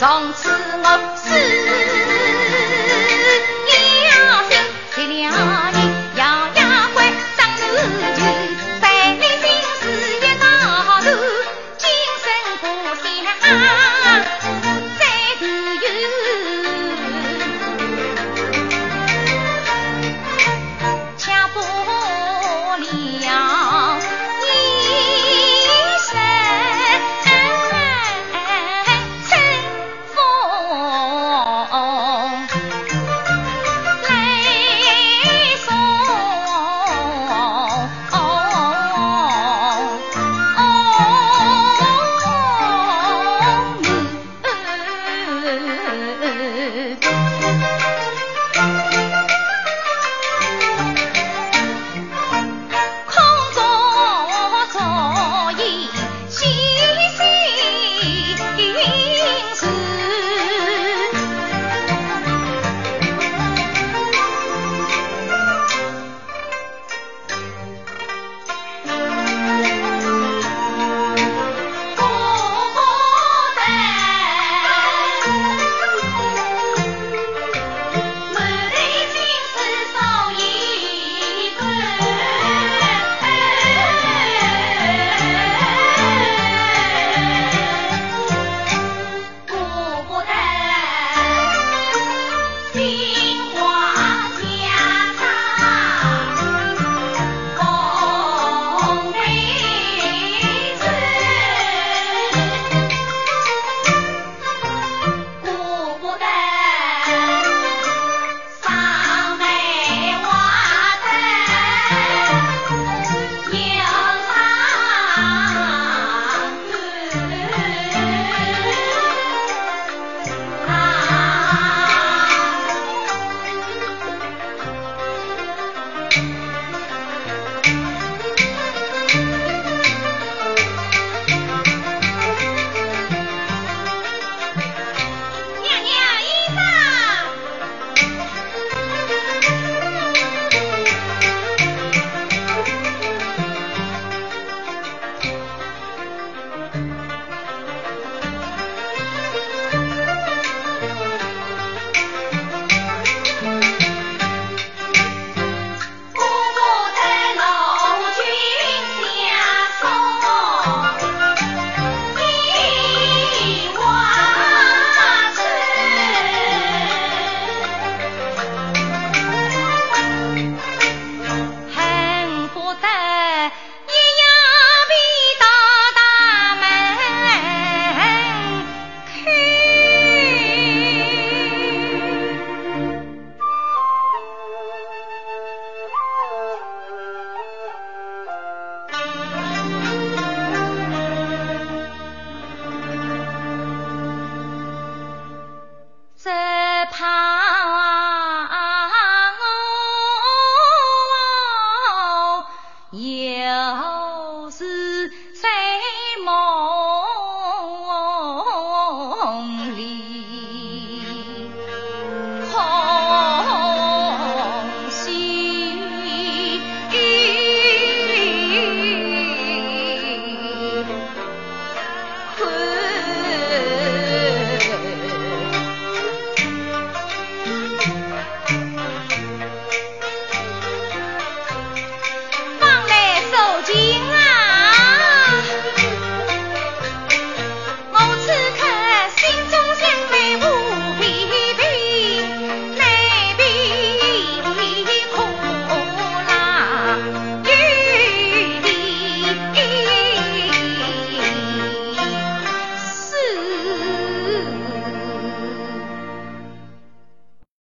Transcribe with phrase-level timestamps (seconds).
[0.00, 1.59] 从此我死